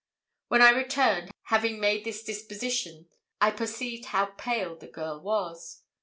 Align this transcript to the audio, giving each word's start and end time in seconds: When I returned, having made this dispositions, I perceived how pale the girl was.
When 0.47 0.63
I 0.63 0.71
returned, 0.71 1.29
having 1.43 1.79
made 1.79 2.05
this 2.05 2.23
dispositions, 2.23 3.05
I 3.39 3.51
perceived 3.51 4.05
how 4.05 4.33
pale 4.35 4.75
the 4.75 4.87
girl 4.87 5.19
was. 5.21 5.83